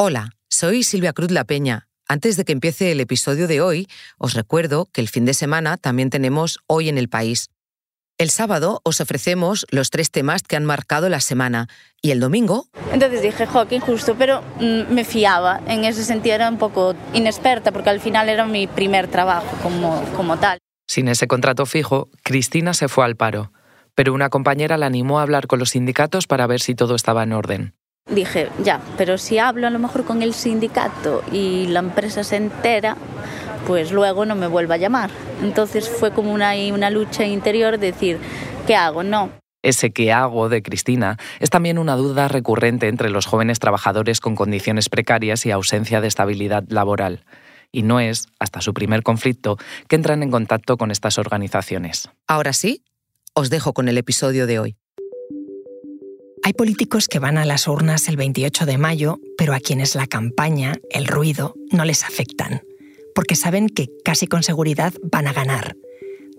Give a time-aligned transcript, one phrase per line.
[0.00, 1.88] Hola, soy Silvia Cruz La Peña.
[2.06, 5.76] Antes de que empiece el episodio de hoy, os recuerdo que el fin de semana
[5.76, 7.50] también tenemos Hoy en el País.
[8.16, 11.66] El sábado os ofrecemos los tres temas que han marcado la semana
[12.00, 12.68] y el domingo...
[12.92, 15.60] Entonces dije, jo, qué injusto, pero mm, me fiaba.
[15.66, 20.04] En ese sentido era un poco inexperta porque al final era mi primer trabajo como,
[20.14, 20.58] como tal.
[20.86, 23.50] Sin ese contrato fijo, Cristina se fue al paro,
[23.96, 27.24] pero una compañera la animó a hablar con los sindicatos para ver si todo estaba
[27.24, 27.77] en orden
[28.08, 32.36] dije, ya, pero si hablo a lo mejor con el sindicato y la empresa se
[32.36, 32.96] entera,
[33.66, 35.10] pues luego no me vuelva a llamar.
[35.42, 38.18] Entonces fue como una, una lucha interior de decir,
[38.66, 39.02] ¿qué hago?
[39.02, 39.30] No.
[39.62, 44.36] Ese qué hago de Cristina es también una duda recurrente entre los jóvenes trabajadores con
[44.36, 47.24] condiciones precarias y ausencia de estabilidad laboral.
[47.72, 52.08] Y no es, hasta su primer conflicto, que entran en contacto con estas organizaciones.
[52.26, 52.84] Ahora sí,
[53.34, 54.76] os dejo con el episodio de hoy.
[56.42, 60.06] Hay políticos que van a las urnas el 28 de mayo, pero a quienes la
[60.06, 62.62] campaña, el ruido, no les afectan,
[63.14, 65.76] porque saben que casi con seguridad van a ganar.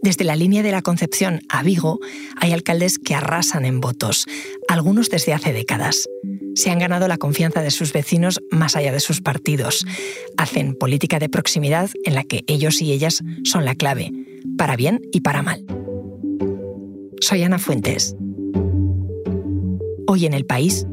[0.02, 2.00] Desde la línea de la Concepción a Vigo
[2.38, 4.26] hay alcaldes que arrasan en votos,
[4.70, 6.08] algunos desde hace décadas.
[6.56, 9.86] Se han ganado la confianza de sus vecinos más allá de sus partidos.
[10.38, 14.12] Hacen política de proximidad en la que ellos y ellas son la clave,
[14.58, 15.66] para bien y para mal.
[17.20, 18.16] Soy Ana Fuentes
[20.12, 20.88] Hoy en el país,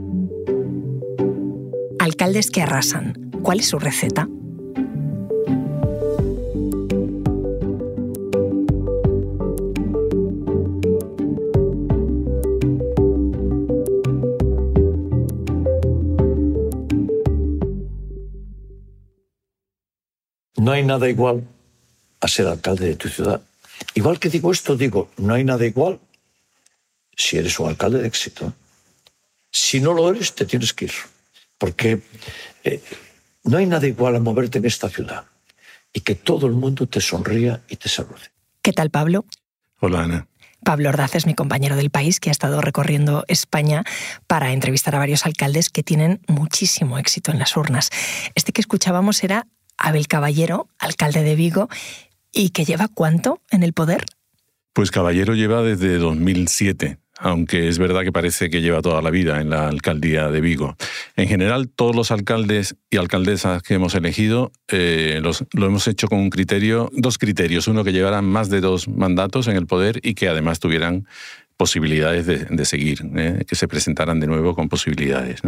[1.99, 3.31] alcaldes que arrasan.
[3.43, 4.29] ¿Cuál es su receta?
[20.59, 21.43] No hay nada igual
[22.21, 23.41] a ser alcalde de tu ciudad.
[23.95, 26.01] Igual que digo esto, digo, no hay nada igual
[27.17, 28.53] si eres un alcalde de éxito.
[29.59, 30.93] Si no lo eres, te tienes que ir.
[31.57, 32.03] Porque
[32.63, 32.83] eh,
[33.45, 35.25] no hay nada igual a moverte en esta ciudad
[35.95, 38.31] y que todo el mundo te sonría y te salude.
[38.61, 39.25] ¿Qué tal, Pablo?
[39.81, 40.29] Hola, Ana.
[40.63, 43.83] Pablo Ordaz es mi compañero del país que ha estado recorriendo España
[44.27, 47.89] para entrevistar a varios alcaldes que tienen muchísimo éxito en las urnas.
[48.35, 49.47] Este que escuchábamos era
[49.79, 51.71] Abel Caballero, alcalde de Vigo,
[52.31, 54.05] y que lleva cuánto en el poder?
[54.75, 59.41] Pues Caballero lleva desde 2007 aunque es verdad que parece que lleva toda la vida
[59.41, 60.77] en la alcaldía de Vigo.
[61.17, 66.19] En general, todos los alcaldes y alcaldesas que hemos elegido eh, lo hemos hecho con
[66.19, 67.69] un criterio, dos criterios.
[67.69, 71.07] Uno, que llevaran más de dos mandatos en el poder y que además tuvieran
[71.57, 75.41] posibilidades de, seguir, eh, que se presentaran de nuevo con posibilidades.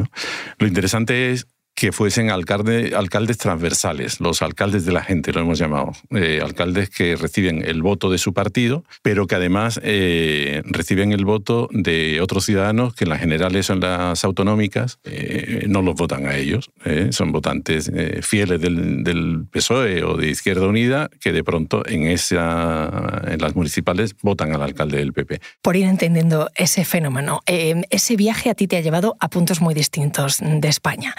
[0.59, 1.47] Lo interesante es
[1.79, 5.93] que fuesen alcaldes transversales, los alcaldes de la gente, lo hemos llamado.
[6.11, 11.25] Eh, alcaldes que reciben el voto de su partido, pero que además eh, reciben el
[11.25, 16.27] voto de otros ciudadanos que en las generales son las autonómicas, eh, no los votan
[16.27, 16.69] a ellos.
[17.11, 23.41] son votantes fieles del, PSOE o de Izquierda Unida que de pronto en, esa, en
[23.41, 25.41] las municipales votan al alcalde del PP.
[25.63, 29.75] Por ir entendiendo ese fenómeno, ese viaje a ti te ha llevado a puntos muy
[29.75, 31.15] distintos de España.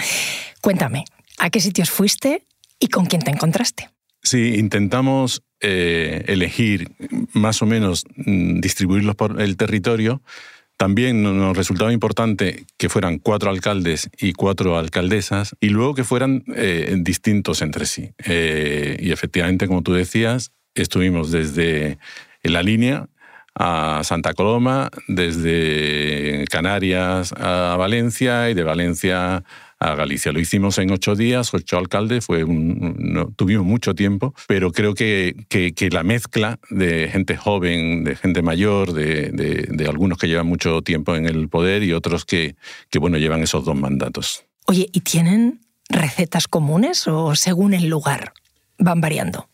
[0.61, 1.05] Cuéntame,
[1.37, 2.45] ¿a qué sitios fuiste
[2.79, 3.89] y con quién te encontraste?
[4.21, 6.91] Sí, intentamos eh, elegir
[7.33, 10.21] más o menos mm, distribuirlos por el territorio.
[10.77, 16.43] También nos resultaba importante que fueran cuatro alcaldes y cuatro alcaldesas y luego que fueran
[16.55, 18.11] eh, distintos entre sí.
[18.25, 21.97] Eh, y efectivamente, como tú decías, estuvimos desde
[22.43, 23.07] la línea
[23.55, 29.43] a Santa Coloma, desde Canarias a Valencia y de Valencia
[29.79, 30.31] a Galicia.
[30.31, 35.45] Lo hicimos en ocho días, ocho alcaldes, fue no, tuvimos mucho tiempo, pero creo que,
[35.47, 40.81] que, la mezcla de gente joven, de gente mayor, de, de, algunos que llevan mucho
[40.81, 42.55] tiempo en el poder y otros que,
[42.89, 44.43] que, bueno, llevan esos dos mandatos.
[44.67, 48.33] Oye, ¿y tienen recetas comunes o según el lugar
[48.77, 49.49] van variando?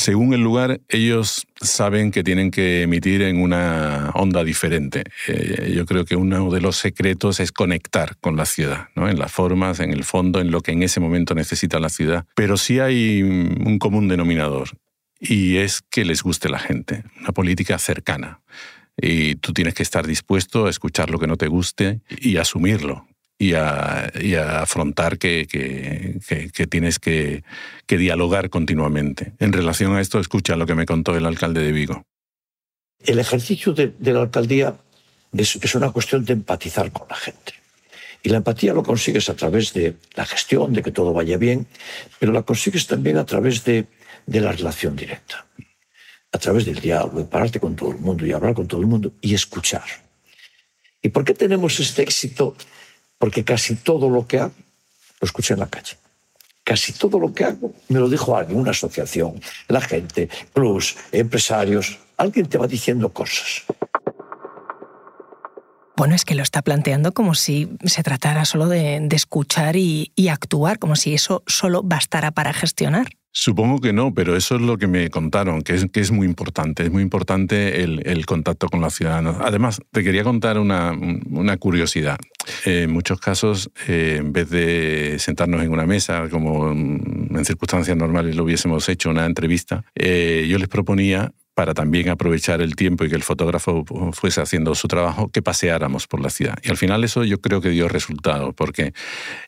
[0.00, 5.04] Según el lugar, ellos saben que tienen que emitir en una onda diferente.
[5.28, 9.08] Eh, yo creo que uno de los secretos es conectar con la ciudad, ¿no?
[9.08, 12.24] en las formas, en el fondo, en lo que en ese momento necesita la ciudad.
[12.34, 14.70] Pero sí hay un común denominador
[15.20, 18.40] y es que les guste la gente, una política cercana.
[18.96, 23.06] Y tú tienes que estar dispuesto a escuchar lo que no te guste y asumirlo
[23.40, 25.46] y a, afrontar que,
[26.68, 27.42] tienes que,
[27.88, 29.32] dialogar continuamente.
[29.38, 32.04] En relación a esto, escucha lo que me contó el alcalde de Vigo.
[33.02, 34.76] El ejercicio de, la alcaldía
[35.32, 37.54] es, es, una cuestión de empatizar con la gente.
[38.22, 41.66] Y la empatía lo consigues a través de la gestión, de que todo vaya bien,
[42.18, 43.86] pero la consigues también a través de,
[44.26, 45.46] de la relación directa,
[46.30, 48.86] a través del diálogo, de pararte con todo el mundo y hablar con todo el
[48.86, 49.86] mundo y escuchar.
[51.00, 52.54] ¿Y por qué tenemos este éxito
[53.20, 54.54] porque casi todo lo que hago
[55.20, 55.98] lo escuché en la calle.
[56.64, 61.98] Casi todo lo que hago me lo dijo alguien, una asociación, la gente, clubs, empresarios.
[62.16, 63.64] Alguien te va diciendo cosas.
[65.96, 70.78] Bueno, es que lo está planteando como si se tratara solo de, escuchar y, actuar,
[70.78, 73.08] como si eso solo bastara para gestionar.
[73.32, 76.26] Supongo que no, pero eso es lo que me contaron, que es, que es muy
[76.26, 76.84] importante.
[76.84, 79.36] Es muy importante el, contacto con los ciudadanos.
[79.40, 80.96] Además, te quería contar una,
[81.58, 82.18] curiosidad.
[82.64, 88.34] en muchos casos, eh, en vez de sentarnos en una mesa, como en circunstancias normales
[88.34, 93.10] lo hubiésemos hecho, una entrevista, eh, yo les proponía para también aprovechar el tiempo y
[93.10, 93.84] que el fotógrafo
[94.14, 96.56] fuese haciendo su trabajo, que paseáramos por la ciudad.
[96.62, 98.94] Y al final eso yo creo que dio resultado, porque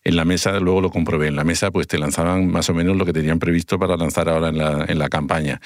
[0.04, 2.98] en la mesa, luego lo comprobé, en la mesa pues te lanzaban más o menos
[2.98, 5.62] lo que tenían previsto para lanzar ahora en la, en la campaña.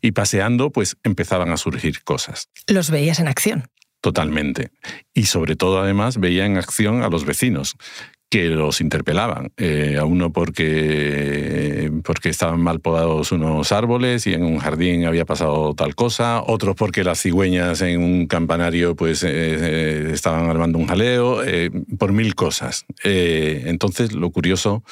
[0.00, 2.48] Y paseando pues empezaban a surgir cosas.
[2.66, 3.68] Los veías en acción.
[4.00, 4.70] Totalmente.
[5.12, 7.76] Y sobre todo, además, veía en acción a los vecinos,
[8.30, 9.52] que los interpelaban.
[9.56, 15.24] Eh, a uno porque, porque estaban mal podados unos árboles y en un jardín había
[15.24, 20.78] pasado tal cosa, otros porque las cigüeñas en un campanario pues eh, eh, estaban armando
[20.78, 21.40] un jaleo,
[21.98, 22.86] por mil cosas.
[23.02, 24.84] entonces lo curioso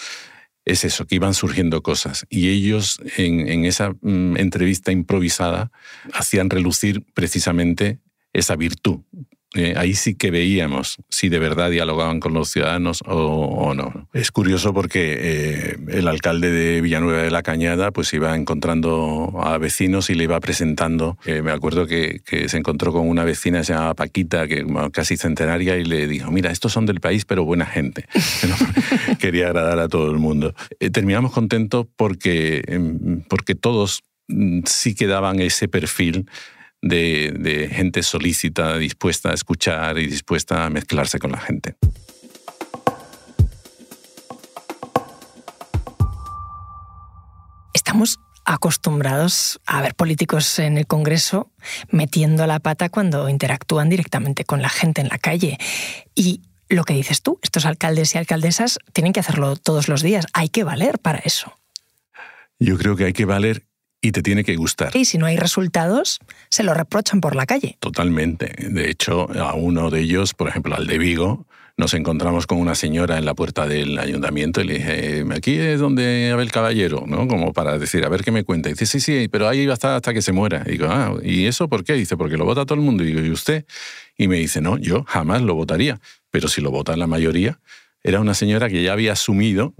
[0.65, 2.27] es eso, que iban surgiendo cosas.
[2.29, 5.71] Y ellos en, en esa mm, entrevista improvisada
[6.13, 8.01] hacían relucir precisamente
[8.33, 9.01] esa virtud
[9.55, 14.09] eh, ahí sí que veíamos si de verdad dialogaban con los ciudadanos o, no.
[14.13, 19.57] Es curioso porque eh, el alcalde de Villanueva de la Cañada pues iba encontrando a
[19.57, 21.17] vecinos y le iba presentando.
[21.25, 25.77] Eh, me acuerdo que, se encontró con una vecina se llamaba Paquita, que casi centenaria,
[25.77, 28.05] y le dijo, mira, estos son del país, pero buena gente.
[29.19, 30.55] Quería agradar a todo el mundo.
[30.93, 36.27] terminamos contentos porque, em, porque todos mm, sí que daban ese perfil
[36.83, 41.77] de, gente solícita, dispuesta a escuchar y dispuesta a mezclarse con la gente.
[47.75, 51.53] Estamos acostumbrados a ver políticos en el Congreso
[51.91, 55.59] metiendo la pata cuando interactúan directamente con la gente en la calle.
[56.15, 60.27] Y lo que dices tú, estos alcaldes y alcaldesas tienen que hacerlo todos los días.
[60.33, 61.59] Hay que valer para eso.
[62.59, 63.68] Yo creo que hay que valer
[64.01, 64.97] y te tiene que gustar.
[64.97, 67.77] Y si no hay resultados, se lo reprochan por la calle.
[67.81, 68.55] Totalmente.
[68.71, 71.47] De hecho, a uno de ellos, por ejemplo, al de Vigo,
[71.77, 75.79] nos encontramos con una señora en la puerta del ayuntamiento y le dije, aquí es
[75.79, 77.29] donde el Caballero, ¿no?
[77.29, 78.69] Como para decir, a ver qué me cuenta.
[78.69, 80.65] Y dice, sí, sí, pero ahí va a estar hasta que se muera.
[80.67, 81.93] Y digo, ah, ¿y eso por qué?
[81.93, 83.05] dice, porque lo vota todo el mundo.
[83.05, 83.65] Y digo, ¿y usted?
[84.17, 86.01] Y me dice, no, yo jamás lo votaría.
[86.31, 87.61] Pero si lo vota la mayoría,
[88.03, 89.75] era una señora que ya había asumido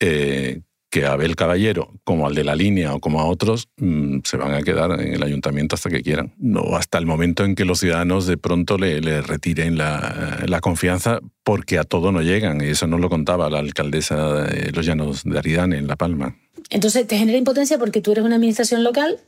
[0.00, 4.18] eh, que a Abel Caballero, como al de la línea o como a otros, mm,
[4.24, 6.34] se van a quedar en el ayuntamiento hasta que quieran.
[6.36, 11.78] No hasta el momento en que los ciudadanos de pronto le, retiren la, confianza porque
[11.78, 12.60] a todo no llegan.
[12.60, 16.36] Y eso nos lo contaba la alcaldesa de Los Llanos de Aridane, en La Palma.
[16.68, 19.18] Entonces te genera impotencia porque tú eres una administración local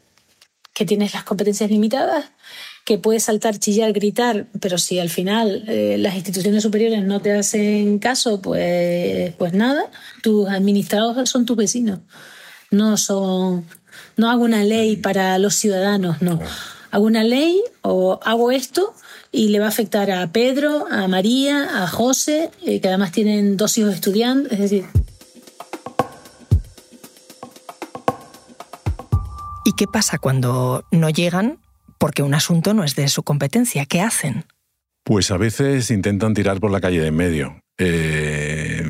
[0.74, 2.26] que tienes las competencias limitadas
[2.84, 7.32] que puedes saltar, chillar, gritar, pero si al final eh, las instituciones superiores no te
[7.32, 9.90] hacen caso, pues, pues nada,
[10.22, 12.00] tus administrados son tus vecinos.
[12.70, 13.64] No son,
[14.18, 16.38] no hago una ley para los ciudadanos, no.
[16.90, 18.94] Hago una ley o hago esto
[19.32, 23.56] y le va a afectar a Pedro, a María, a José, eh, que además tienen
[23.56, 24.84] dos hijos estudiantes, es decir.
[29.64, 31.63] ¿Y qué pasa cuando no llegan
[32.04, 33.86] porque un asunto no es de su competencia.
[33.86, 34.44] ¿Qué hacen?
[35.04, 37.62] Pues a veces intentan tirar por la calle de en medio.
[37.78, 38.84] Eh,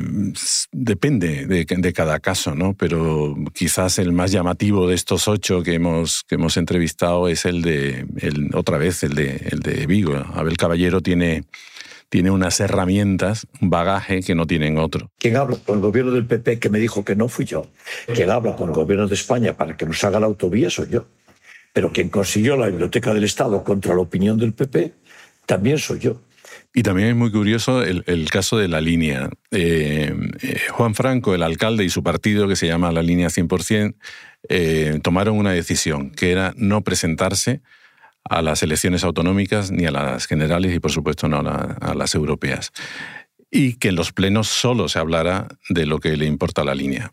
[0.73, 2.73] depende de, cada caso, ¿no?
[2.73, 7.61] Pero quizás el más llamativo de estos ocho que hemos, que hemos entrevistado es el
[7.61, 8.05] de,
[8.53, 10.17] otra vez, el de, el de Vigo.
[10.33, 11.45] Abel Caballero tiene,
[12.09, 15.09] tiene unas herramientas, un bagaje que no tienen otro.
[15.17, 17.65] Quien habla con el gobierno del PP que me dijo que no fui yo.
[18.13, 21.05] Quien habla con el gobierno de España para que nos haga la autovía soy yo.
[21.75, 24.93] Pero quien consiguió la Biblioteca del Estado contra la opinión del PP
[25.45, 26.21] también soy yo.
[26.73, 29.29] Y también es muy curioso el, caso de la línea.
[29.51, 33.93] Eh, eh, Juan Franco, el alcalde y su partido, que se llama la línea 100%,
[34.47, 37.61] eh, tomaron una decisión, que era no presentarse
[38.23, 42.15] a las elecciones autonómicas ni a las generales y, por supuesto, no a, a las
[42.15, 42.71] europeas.
[43.51, 46.73] Y que en los plenos solo se hablara de lo que le importa a la
[46.73, 47.11] línea.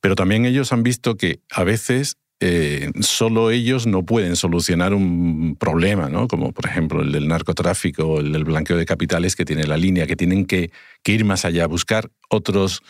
[0.00, 5.56] Pero también ellos han visto que a veces eh, solo ellos no pueden solucionar un
[5.60, 6.26] problema, ¿no?
[6.26, 10.06] como por ejemplo el del narcotráfico el del blanqueo de capitales que tiene la línea,
[10.06, 10.70] que tienen que,
[11.04, 12.80] ir más allá, buscar otras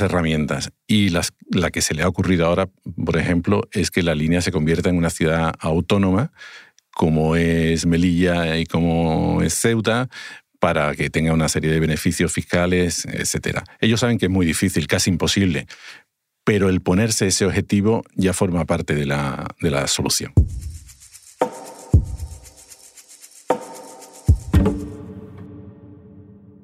[0.00, 0.70] herramientas.
[0.86, 2.70] Y la que se le ha ocurrido ahora,
[3.04, 6.32] por ejemplo, es que la línea se convierta en una ciudad autónoma,
[6.92, 10.08] como es Melilla y como es Ceuta,
[10.60, 13.60] para que tenga una serie de beneficios fiscales, etc.
[13.80, 15.66] Ellos saben que es muy difícil, casi imposible,
[16.46, 20.32] pero el ponerse ese objetivo ya forma parte de la, de la solución.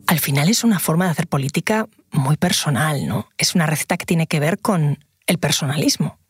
[0.07, 3.29] Al final es una forma de hacer política muy personal, ¿no?
[3.39, 6.22] Es una receta que tiene que ver con el personalismo.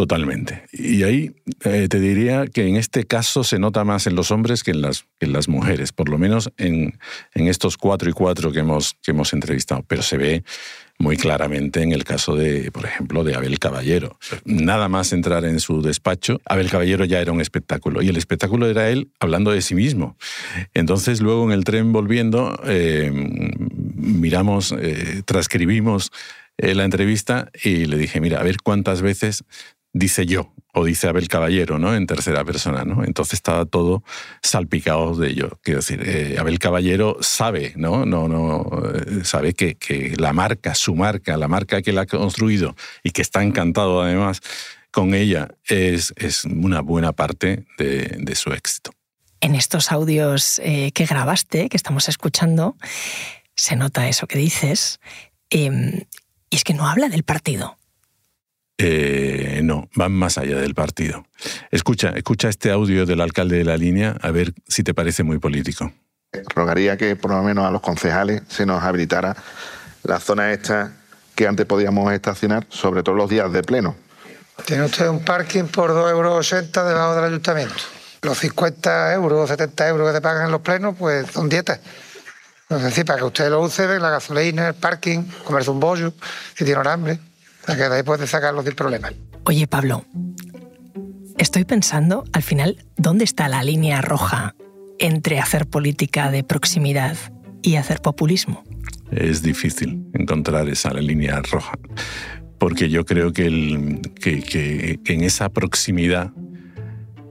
[0.00, 0.62] Totalmente.
[0.72, 1.30] Y ahí
[1.62, 4.80] eh, te diría que en este caso se nota más en los hombres que en
[4.80, 6.98] las, en las mujeres, por lo menos en,
[7.34, 9.84] en, estos cuatro y cuatro que hemos, que hemos entrevistado.
[9.86, 10.42] Pero se ve
[10.98, 14.18] muy claramente en el caso de, por ejemplo, de Abel Caballero.
[14.46, 18.68] Nada más entrar en su despacho, Abel Caballero ya era un espectáculo y el espectáculo
[18.68, 20.16] era él hablando de sí mismo.
[20.72, 26.10] Entonces luego en el tren volviendo, eh, miramos, eh, transcribimos
[26.56, 29.44] la entrevista y le dije, mira, a ver cuántas veces
[29.92, 31.94] dice yo o dice Abel Caballero, ¿no?
[31.94, 33.04] En tercera persona, ¿no?
[33.04, 34.04] Entonces estaba todo
[34.42, 35.58] salpicado de ello.
[35.62, 38.06] Quiero decir, eh, Abel Caballero sabe, ¿no?
[38.06, 42.76] No, no, eh, sabe que, la marca, su marca, la marca que él ha construido
[43.02, 44.40] y que está encantado además
[44.92, 46.12] con ella, es,
[46.44, 48.92] una buena parte de, de, su éxito.
[49.40, 52.76] En estos audios eh, que grabaste, que estamos escuchando,
[53.54, 55.00] se nota eso que dices.
[55.48, 56.02] Em,
[56.48, 57.79] y es que no habla del partido
[58.82, 61.26] eh, no, van más allá del partido.
[61.70, 65.38] Escucha, escucha este audio del alcalde de la línea a ver si te parece muy
[65.38, 65.92] político.
[66.54, 69.36] Rogaría que por lo menos a los concejales se nos habilitara
[70.04, 70.92] la zona esta
[71.34, 73.96] que antes podíamos estacionar, sobre todo los días de pleno.
[74.64, 77.74] Tiene usted un parking por 2,80 euros debajo del ayuntamiento.
[78.22, 81.80] Los 50 euros o 70 euros que te pagan en los plenos, pues son dietas.
[82.70, 86.14] Es decir, para que usted lo use, la gasolina, el parking, comerse un bollo,
[86.54, 87.18] si tiene hambre
[87.66, 89.10] que de ahí puedes sacarlo sin problema.
[89.44, 90.04] Oye, Pablo,
[91.38, 94.54] estoy pensando, al final, ¿dónde está la línea roja
[94.98, 97.16] entre hacer política de proximidad
[97.62, 98.64] y hacer populismo?
[99.10, 101.78] Es difícil encontrar esa línea roja,
[102.58, 106.32] porque yo creo que, el, que, que en esa proximidad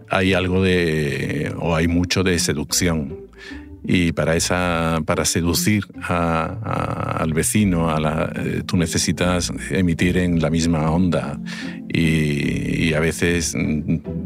[0.09, 3.28] hay algo de, o hay mucho de seducción
[3.83, 10.49] y para esa para seducir al vecino a la, eh, tú necesitas emitir en la
[10.49, 11.39] misma onda.
[11.91, 13.55] Y, a veces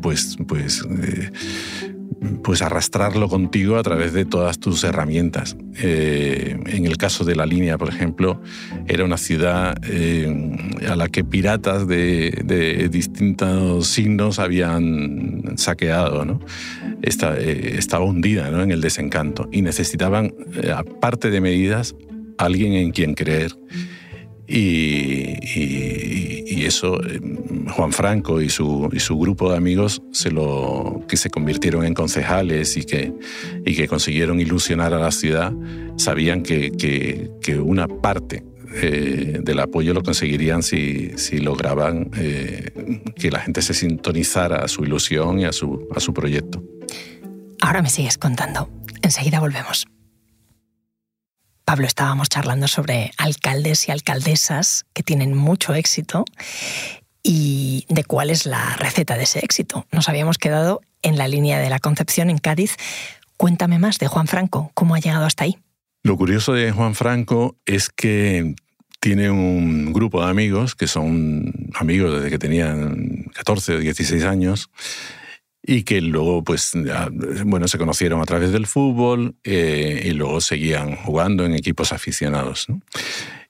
[0.02, 1.32] pues pues eh,
[2.44, 5.58] pues arrastrarlo contigo a través de todas tus herramientas.
[5.82, 8.42] Eh, en el caso de la línea, por ejemplo,
[8.88, 9.76] era una ciudad
[10.88, 16.26] a la que piratas de, distintos signos habían saqueado.
[16.26, 16.40] ¿no?
[17.04, 21.96] Eh, estaba hundida en el desencanto y necesitaban, eh, aparte de medidas,
[22.38, 23.54] alguien en quien creer.
[24.48, 25.34] Y,
[26.66, 27.20] eso, eh,
[27.76, 30.02] Juan Franco y su, y su, grupo de amigos
[31.08, 33.14] que se convirtieron en concejales y que,
[33.66, 35.52] y que consiguieron ilusionar a la ciudad,
[35.98, 38.46] sabían que, que, una parte
[38.82, 45.40] del apoyo lo conseguirían si, si lograban que la gente se sintonizara a su ilusión
[45.40, 46.64] y a su, a su proyecto.
[47.62, 48.70] Ahora me sigues contando.
[49.02, 49.86] Enseguida volvemos.
[51.66, 56.26] Pablo, estábamos charlando sobre alcaldes y alcaldesas que tienen mucho éxito
[57.24, 59.86] y de cuál es la receta de ese éxito.
[59.92, 62.76] Nos habíamos quedado en la línea de la Concepción en Cádiz.
[63.38, 65.58] Cuéntame más de Juan Franco, cómo ha llegado hasta ahí.
[66.04, 68.56] Lo curioso de Juan Franco es que
[69.00, 74.70] tiene un grupo de amigos que son amigos desde que tenían 14 o 16 años
[75.66, 76.74] y que luego pues
[77.46, 82.68] bueno se conocieron a través del fútbol eh, y luego seguían jugando en equipos aficionados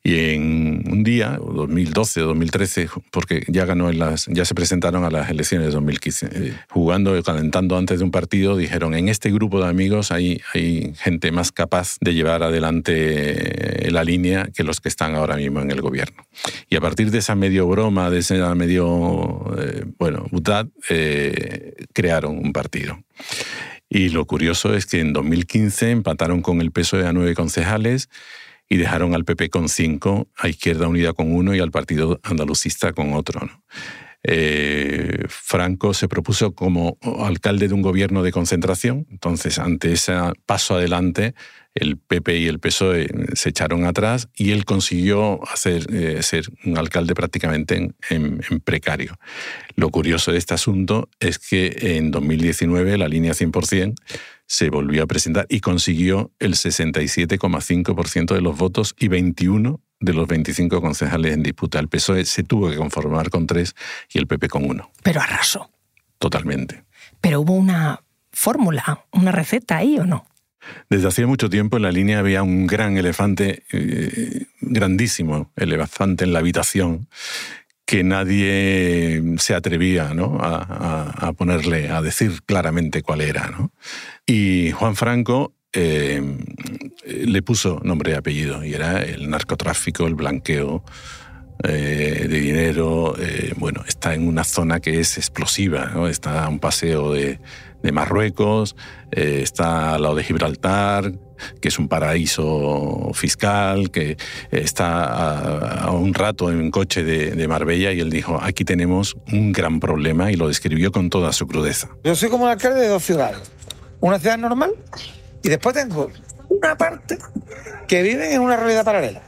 [0.05, 5.05] y en un día, 2012 o 2013, porque ya ganó en las, ya se presentaron
[5.05, 9.07] a las elecciones de 2015, eh, jugando y calentando antes de un partido, dijeron, en
[9.07, 14.65] este grupo de amigos hay, hay gente más capaz de llevar adelante la línea que
[14.65, 16.25] los que están ahora mismo en el gobierno.
[16.69, 22.37] Y a partir de esa medio broma, de esa medio, eh, bueno, butad, eh, crearon
[22.37, 23.03] un partido.
[23.89, 28.09] Y lo curioso es que en 2015 empataron con el PSOE a nueve concejales
[28.67, 32.93] y dejaron al PP con cinco, a Izquierda Unida con uno y al Partido Andalucista
[32.93, 33.47] con otro.
[34.23, 40.13] Eh, Franco se propuso como alcalde de un gobierno de concentración, entonces ante ese
[40.45, 41.35] paso adelante
[41.75, 46.77] el PP y el PSOE se echaron atrás y él consiguió hacer, eh, ser un
[46.77, 49.17] alcalde prácticamente en, precario.
[49.75, 53.95] Lo curioso de este asunto es que en 2019 la línea 100%
[54.45, 60.27] se volvió a presentar y consiguió el 67,5% de los votos y 21 de los
[60.27, 61.79] 25 concejales en disputa.
[61.79, 63.73] El PSOE se tuvo que conformar con tres
[64.11, 64.91] y el PP con uno.
[65.01, 65.69] Pero arrasó.
[66.19, 66.83] Totalmente.
[67.21, 70.27] Pero hubo una fórmula, una receta ahí o no?
[70.89, 76.33] Desde hacía mucho tiempo en la línea había un gran elefante, eh, grandísimo elefante en
[76.33, 77.07] la habitación,
[77.85, 83.51] que nadie se atrevía a, ponerle, a decir claramente cuál era.
[84.25, 86.21] Y Juan Franco eh,
[87.05, 90.83] le puso nombre y apellido, y era el narcotráfico, el blanqueo
[91.63, 93.15] eh, de dinero.
[93.57, 97.39] bueno, está en una zona que es explosiva, está a un paseo de,
[97.91, 98.75] Marruecos,
[99.11, 101.11] eh, está al lado de Gibraltar,
[101.59, 104.15] que es un paraíso fiscal, que
[104.51, 109.51] está a, un rato en un coche de, Marbella y él dijo, aquí tenemos un
[109.51, 111.89] gran problema y lo describió con toda su crudeza.
[112.03, 113.51] Yo soy como alcalde de dos ciudades,
[113.99, 114.71] una ciudad normal
[115.43, 116.09] y después tengo
[116.49, 117.19] una parte
[117.87, 119.21] que vive en una realidad paralela,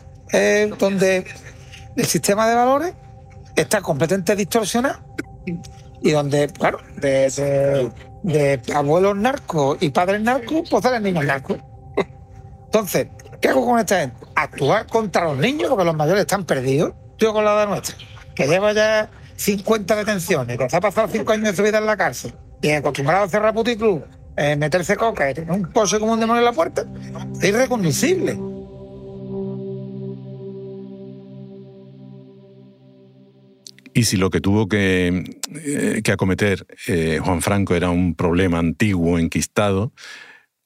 [0.80, 1.26] donde
[1.96, 2.94] el sistema de valores
[3.56, 5.00] está completamente distorsionado
[6.02, 7.92] y donde, claro, de
[8.26, 11.60] de abuelos narcos y padres narcos, pues salen niños narcos.
[12.66, 13.08] Entonces,
[13.40, 14.18] ¿qué hago con esta gente?
[14.34, 16.94] Actuar contra los niños, porque los mayores están perdidos.
[17.20, 17.96] Yo con la edad nuestra,
[18.34, 21.86] que lleva ya 50 detenciones, que se ha pasado 5 años de su vida en
[21.86, 24.04] la cárcel, y acostumbrado a cerrar puticlub,
[24.38, 26.86] eh, meterse coca y tener un pose como un demonio en la puerta,
[27.42, 28.38] es irreconducible.
[33.94, 35.24] Y si lo que tuvo que,
[35.64, 39.94] eh, acometer eh, Juan Franco era un problema antiguo, enquistado,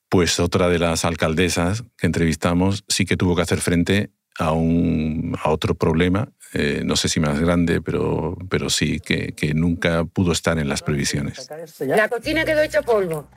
[0.10, 4.10] pues otra de las alcaldesas que entrevistamos sí que tuvo que hacer frente
[4.40, 9.34] a, un, a otro problema, eh, no sé si más grande, pero, pero sí, que,
[9.34, 11.48] que, nunca pudo estar en las previsiones.
[11.82, 13.30] La cocina quedó hecha polvo,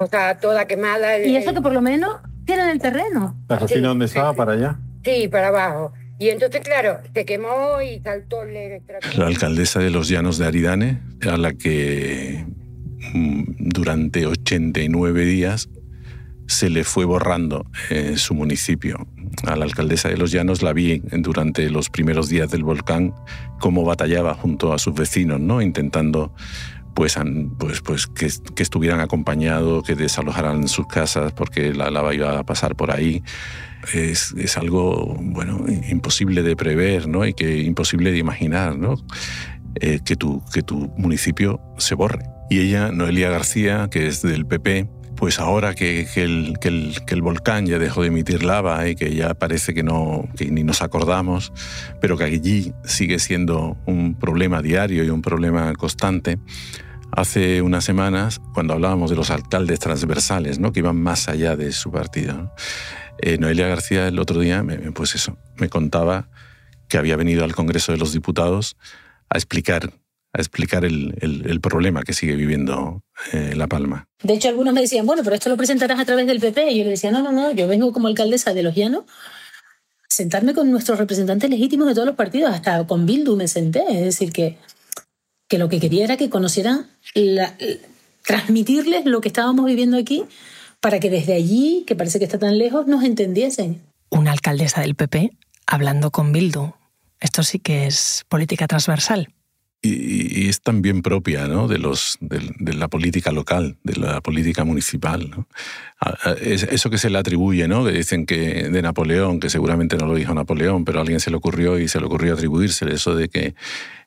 [0.00, 1.18] o sea, toda quemada.
[1.18, 2.16] Y eso que por lo menos
[2.46, 3.36] tienen el terreno.
[3.48, 4.32] ¿La cocina dónde estaba?
[4.32, 4.78] ¿Para allá?
[5.04, 5.92] Sí, para abajo.
[6.18, 8.82] Y entonces, claro, se quemó y saltó el
[9.16, 12.46] La alcaldesa de los Llanos de Aridane, a la que
[13.12, 15.68] mm, durante 89 días
[16.46, 19.06] se le fue borrando eh, su municipio.
[19.46, 23.14] A la alcaldesa de los Llanos la vi durante los primeros días del volcán
[23.60, 25.62] cómo batallaba junto a sus vecinos, ¿no?
[25.62, 26.34] intentando
[26.94, 27.18] pues,
[27.58, 28.26] pues, pues que,
[28.62, 33.22] estuvieran acompañados, que desalojaran sus casas porque la lava iba a pasar por ahí
[33.94, 37.24] es, es, algo bueno, imposible de prever ¿no?
[37.26, 38.96] y que imposible de imaginar ¿no?
[39.76, 42.24] Eh, que, tu, que tu municipio se borre.
[42.50, 44.88] Y ella, Noelia García, que es del PP,
[45.20, 48.96] pues ahora que, el, que, el, que, el, volcán ya dejó de emitir lava y
[48.96, 51.52] que ya parece que, no, que ni nos acordamos,
[52.00, 56.38] pero que allí sigue siendo un problema diario y un problema constante,
[57.12, 60.72] hace unas semanas, cuando hablábamos de los alcaldes transversales, ¿no?
[60.72, 62.54] que iban más allá de su partido,
[63.18, 66.30] eh, Noelia García el otro día, pues eso, me contaba
[66.88, 68.78] que había venido al Congreso de los Diputados
[69.28, 69.92] a explicar
[70.32, 74.06] a explicar el, problema que sigue viviendo eh, La Palma.
[74.22, 76.70] De hecho, algunos me decían, bueno, pero esto lo presentarás a través del PP.
[76.70, 80.06] Y yo le decía, no, no, no, yo vengo como alcaldesa de Los Llanos a
[80.08, 83.82] sentarme con nuestros representantes legítimos de todos los partidos, hasta con Bildu me senté.
[83.88, 84.56] Es decir, que,
[85.48, 86.86] que lo que quería era que conocieran,
[88.24, 90.24] transmitirles lo que estábamos viviendo aquí
[90.80, 93.82] para que desde allí, que parece que está tan lejos, nos entendiesen.
[94.10, 95.32] Una alcaldesa del PP
[95.66, 96.72] hablando con Bildu.
[97.20, 99.28] Esto sí que es política transversal.
[99.82, 101.68] Y, es también propia ¿no?
[101.68, 105.46] de, los, de, la política local, de la política municipal.
[106.40, 107.84] Eso que se le atribuye, ¿no?
[107.84, 111.30] que dicen que de Napoleón, que seguramente no lo dijo Napoleón, pero a alguien se
[111.30, 113.54] le ocurrió y se le ocurrió atribuirse eso de que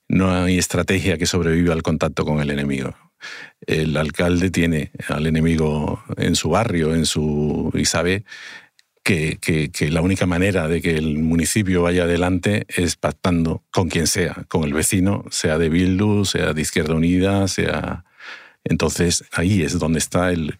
[0.07, 2.93] no hay estrategia que sobreviva al contacto con el enemigo
[3.67, 8.23] el alcalde tiene al enemigo en su barrio, en su y sabe
[9.03, 14.45] que, la única manera de que el municipio vaya adelante es pactando con quien sea,
[14.47, 18.05] con el vecino, sea de Bildu, sea de Izquierda Unida, sea...
[18.65, 20.57] Entonces ahí es donde está el,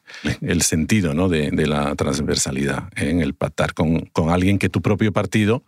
[0.61, 1.29] sentido ¿no?
[1.29, 5.63] de, la transversalidad, en el pactar con, con alguien que tu propio partido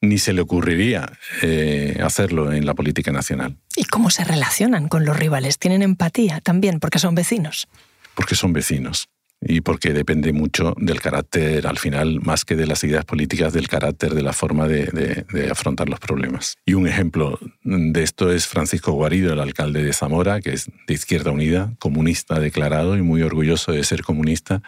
[0.00, 1.12] ni se le ocurriría
[1.42, 3.56] eh, hacerlo en la política nacional.
[3.76, 5.60] ¿Y cómo se relacionan con los rivales?
[5.60, 7.68] ¿Tienen empatía también porque son vecinos?
[8.16, 9.08] Porque son vecinos
[9.40, 13.68] y porque depende mucho del carácter, al final, más que de las ideas políticas, del
[13.68, 16.56] carácter, de la forma de, afrontar los problemas.
[16.64, 20.94] Y un ejemplo de esto es Francisco Guarido, el alcalde de Zamora, que es de
[20.94, 24.62] Izquierda Unida, comunista declarado y muy orgulloso de ser comunista.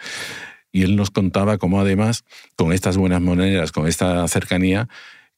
[0.71, 2.23] Y él nos contaba cómo además,
[2.55, 4.87] con estas buenas maneras, con esta cercanía,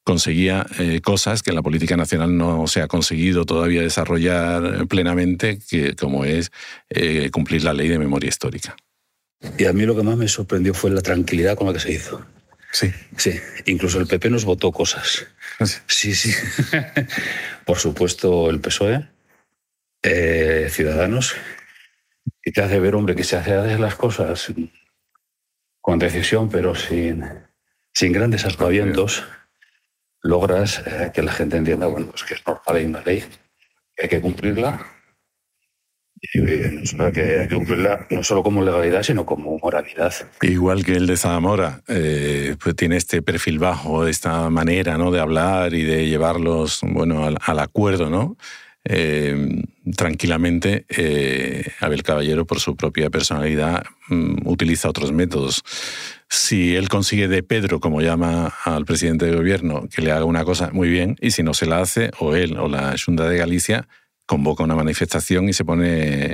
[0.04, 5.60] conseguía eh, cosas que en la política nacional no se ha conseguido todavía desarrollar plenamente,
[5.70, 6.52] que, como es
[6.90, 8.76] eh, cumplir la ley de memoria histórica.
[9.58, 11.92] Y a mí lo que más me sorprendió fue la tranquilidad con la que se
[11.92, 12.26] hizo.
[12.72, 12.92] Sí.
[13.18, 15.28] Sí, incluso el PP nos votó cosas.
[15.60, 16.34] ¿Ah, sí, sí.
[17.66, 19.08] Por supuesto, el PSOE,
[20.04, 21.36] eh, Ciudadanos,
[22.44, 24.54] y te hace ver, hombre, que se hace las cosas
[25.82, 27.26] con decisión, pero sin,
[27.94, 29.24] sin grandes aspavientos,
[30.22, 33.24] logras eh, que la gente entienda bueno, pues que es normal, hay una ley,
[33.96, 35.01] que hay que cumplirla.
[36.22, 36.40] Que
[37.40, 40.14] hay que cumplirla no solo como legalidad, sino como moralidad.
[40.42, 45.12] Igual que el de Zamora, eh, pues tiene este perfil bajo, esta manera ¿no?
[45.12, 48.38] de hablar y de llevarlos bueno, al, al acuerdo, ¿no?
[48.84, 49.64] Eh,
[49.96, 55.64] tranquilamente eh, Abel Caballero, por su propia personalidad, mm, utiliza otros métodos.
[56.30, 60.46] Si él consigue de Pedro, como llama al presidente de gobierno, que le haga una
[60.46, 63.38] cosa muy bien, y si no se la hace, o él o la Junta de
[63.38, 63.88] Galicia
[64.32, 65.90] convoca una manifestación y se pone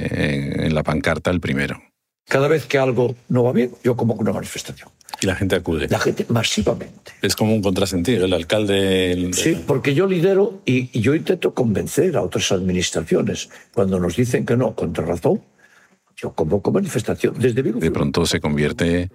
[0.05, 1.81] en, en la pancarta el primero.
[2.29, 4.89] Cada vez que algo no va bien, yo convoco una manifestación.
[5.19, 5.87] Y la gente acude.
[5.89, 7.11] La gente masivamente.
[7.23, 8.25] Es como un contrasentido.
[8.25, 9.11] El alcalde.
[9.13, 13.49] el- Sí, porque yo lidero y, y yo intento convencer a otras administraciones.
[13.73, 15.41] Cuando nos dicen que no, contra razón,
[16.17, 17.33] yo convoco manifestación.
[17.39, 19.09] Desde Vigo de pronto se convierte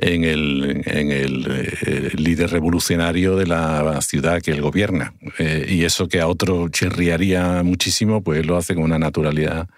[0.00, 1.46] en el, en el
[1.86, 5.14] eh, líder revolucionario de la ciudad que él gobierna.
[5.38, 9.68] Eh, y eso que a otro chirriaría muchísimo, pues lo hace con una naturalidad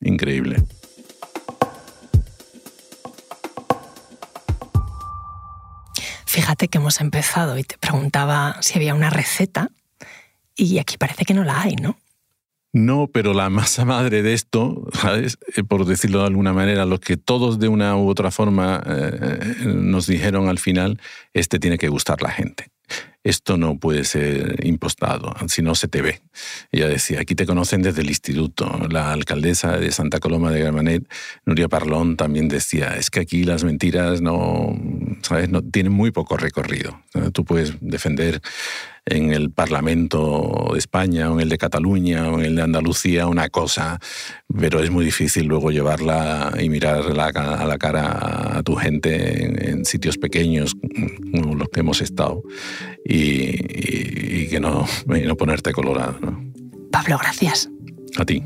[0.00, 0.56] increíble.
[6.26, 9.70] Fíjate que hemos empezado y te preguntaba si había una receta
[10.56, 11.96] y aquí parece que no la hay, ¿no?
[12.74, 15.38] No, pero la masa madre de esto, ¿sabes?
[15.56, 19.38] Eh, por decirlo de alguna manera, lo que todos de una u otra forma eh,
[19.64, 21.00] nos dijeron al final,
[21.34, 22.66] este tiene que gustar la gente.
[23.22, 26.20] Esto no puede ser impostado, si no se te ve.
[26.72, 28.68] Ella decía, aquí te conocen desde el instituto.
[28.90, 31.08] La alcaldesa de Santa Coloma de Gramanet,
[31.46, 34.76] Nuria Parlón, también decía, es que aquí las mentiras no,
[35.22, 35.48] ¿sabes?
[35.48, 37.00] no tienen muy poco recorrido.
[37.32, 38.42] Tú puedes defender
[39.06, 43.26] en el Parlamento de España o en el de Cataluña o en el de Andalucía
[43.26, 43.98] una cosa,
[44.58, 48.74] pero es muy difícil luego llevarla y mirar la ca- a la cara a tu
[48.76, 50.74] gente en, en sitios pequeños
[51.32, 52.42] como los que hemos estado
[53.04, 56.16] y, y- y que no, y no ponerte colorado.
[56.22, 56.42] ¿no?
[56.90, 57.68] Pablo, gracias.
[58.16, 58.42] A ti.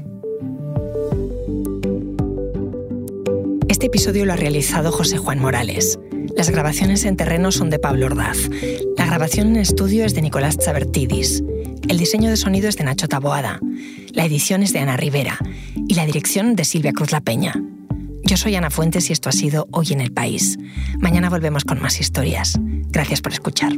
[3.68, 5.98] Este episodio lo ha realizado José Juan Morales.
[6.38, 8.38] Las grabaciones en terreno son de Pablo Ordaz.
[8.96, 11.42] La grabación en estudio es de Nicolás Chabertidis.
[11.88, 13.58] El diseño de sonido es de Nacho Taboada.
[14.12, 15.36] La edición es de Ana Rivera.
[15.88, 17.60] Y la dirección de Silvia Cruz La Peña.
[18.22, 20.60] Yo soy Ana Fuentes y esto ha sido Hoy en el País.
[21.00, 22.56] Mañana volvemos con más historias.
[22.60, 23.72] Gracias por escuchar.